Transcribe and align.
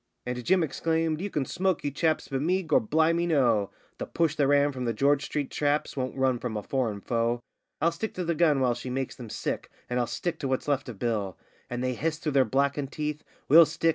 And 0.25 0.43
Jim 0.43 0.63
exclaimed: 0.63 1.21
'You 1.21 1.29
can 1.29 1.45
smoke, 1.45 1.83
you 1.83 1.91
chaps, 1.91 2.27
but 2.27 2.41
me 2.41 2.63
Gor' 2.63 2.79
bli' 2.79 3.13
me, 3.13 3.27
no! 3.27 3.69
The 3.99 4.07
push 4.07 4.33
that 4.33 4.47
ran 4.47 4.71
from 4.71 4.85
the 4.85 4.93
George 4.95 5.23
street 5.23 5.51
traps 5.51 5.95
won't 5.95 6.17
run 6.17 6.39
from 6.39 6.57
a 6.57 6.63
foreign 6.63 7.01
foe. 7.01 7.39
I'll 7.79 7.91
stick 7.91 8.15
to 8.15 8.25
the 8.25 8.33
gun 8.33 8.61
while 8.61 8.73
she 8.73 8.89
makes 8.89 9.15
them 9.15 9.29
sick, 9.29 9.69
and 9.87 9.99
I'll 9.99 10.07
stick 10.07 10.39
to 10.39 10.47
what's 10.47 10.67
left 10.67 10.89
of 10.89 10.97
Bill.' 10.97 11.37
And 11.69 11.83
they 11.83 11.93
hiss 11.93 12.17
through 12.17 12.31
their 12.31 12.45
blackened 12.45 12.91
teeth: 12.91 13.23
'We'll 13.47 13.67
stick! 13.67 13.89